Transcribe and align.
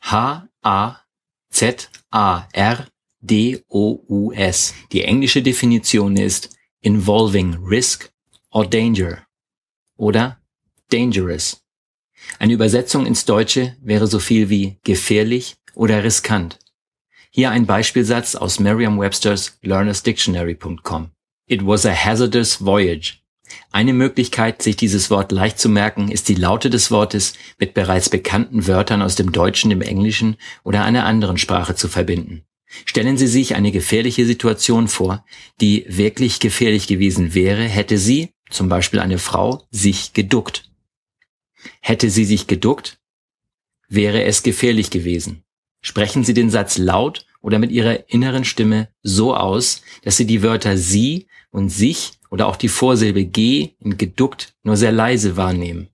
H-A-Z-A-R-D-O-U-S. 0.00 1.04
Die 4.92 5.04
englische 5.04 5.42
Definition 5.42 6.16
ist 6.16 6.56
involving 6.80 7.54
risk 7.64 8.10
or 8.50 8.66
danger 8.66 9.26
oder 9.96 10.40
dangerous. 10.90 11.62
Eine 12.38 12.54
Übersetzung 12.54 13.06
ins 13.06 13.24
Deutsche 13.24 13.76
wäre 13.80 14.06
so 14.06 14.18
viel 14.18 14.48
wie 14.50 14.78
gefährlich 14.84 15.56
oder 15.74 16.04
riskant. 16.04 16.58
Hier 17.30 17.50
ein 17.50 17.66
Beispielsatz 17.66 18.34
aus 18.34 18.58
Merriam-Webster's 18.58 19.58
learnersdictionary.com. 19.62 21.12
It 21.46 21.64
was 21.64 21.86
a 21.86 21.94
hazardous 21.94 22.56
voyage. 22.56 23.19
Eine 23.72 23.92
Möglichkeit, 23.92 24.62
sich 24.62 24.76
dieses 24.76 25.10
Wort 25.10 25.32
leicht 25.32 25.58
zu 25.58 25.68
merken, 25.68 26.10
ist 26.10 26.28
die 26.28 26.34
Laute 26.34 26.70
des 26.70 26.90
Wortes 26.90 27.34
mit 27.58 27.74
bereits 27.74 28.08
bekannten 28.08 28.66
Wörtern 28.66 29.02
aus 29.02 29.14
dem 29.14 29.32
Deutschen, 29.32 29.70
dem 29.70 29.82
Englischen 29.82 30.36
oder 30.64 30.84
einer 30.84 31.04
anderen 31.04 31.38
Sprache 31.38 31.74
zu 31.74 31.88
verbinden. 31.88 32.42
Stellen 32.84 33.16
Sie 33.16 33.26
sich 33.26 33.54
eine 33.54 33.72
gefährliche 33.72 34.26
Situation 34.26 34.88
vor, 34.88 35.24
die 35.60 35.84
wirklich 35.88 36.38
gefährlich 36.38 36.86
gewesen 36.86 37.34
wäre, 37.34 37.64
hätte 37.64 37.98
sie, 37.98 38.30
zum 38.48 38.68
Beispiel 38.68 39.00
eine 39.00 39.18
Frau, 39.18 39.64
sich 39.70 40.12
geduckt. 40.12 40.70
Hätte 41.80 42.10
sie 42.10 42.24
sich 42.24 42.46
geduckt, 42.46 42.98
wäre 43.88 44.24
es 44.24 44.42
gefährlich 44.42 44.90
gewesen. 44.90 45.42
Sprechen 45.82 46.24
Sie 46.24 46.34
den 46.34 46.50
Satz 46.50 46.78
laut 46.78 47.26
oder 47.40 47.58
mit 47.58 47.70
Ihrer 47.70 48.08
inneren 48.10 48.44
Stimme 48.44 48.88
so 49.02 49.34
aus, 49.34 49.82
dass 50.02 50.16
Sie 50.16 50.26
die 50.26 50.42
Wörter 50.42 50.76
sie 50.76 51.26
und 51.50 51.68
sich 51.70 52.12
oder 52.30 52.46
auch 52.46 52.56
die 52.56 52.68
Vorsilbe 52.68 53.24
G 53.24 53.70
in 53.80 53.96
geduckt 53.96 54.54
nur 54.62 54.76
sehr 54.76 54.92
leise 54.92 55.36
wahrnehmen. 55.36 55.88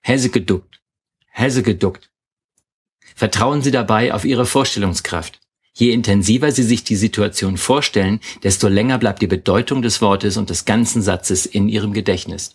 Häse 0.00 0.30
geduckt, 0.30 0.80
Häse 1.30 1.62
geduckt. 1.62 2.10
Vertrauen 3.16 3.62
Sie 3.62 3.70
dabei 3.70 4.12
auf 4.12 4.24
Ihre 4.24 4.46
Vorstellungskraft. 4.46 5.40
Je 5.72 5.90
intensiver 5.90 6.52
Sie 6.52 6.62
sich 6.62 6.84
die 6.84 6.94
Situation 6.94 7.56
vorstellen, 7.56 8.20
desto 8.44 8.68
länger 8.68 8.98
bleibt 8.98 9.22
die 9.22 9.26
Bedeutung 9.26 9.82
des 9.82 10.00
Wortes 10.00 10.36
und 10.36 10.50
des 10.50 10.66
ganzen 10.66 11.02
Satzes 11.02 11.46
in 11.46 11.68
Ihrem 11.68 11.92
Gedächtnis. 11.92 12.54